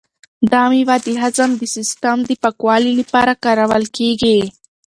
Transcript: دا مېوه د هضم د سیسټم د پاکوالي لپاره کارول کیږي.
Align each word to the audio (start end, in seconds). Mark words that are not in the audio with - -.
دا 0.51 0.63
مېوه 0.71 0.95
د 1.05 1.07
هضم 1.23 1.49
د 1.57 1.63
سیسټم 1.75 2.17
د 2.25 2.31
پاکوالي 2.43 2.91
لپاره 3.01 3.33
کارول 3.43 3.83
کیږي. 3.97 4.39